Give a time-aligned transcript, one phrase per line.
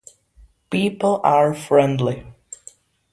[0.71, 2.25] People are friendly.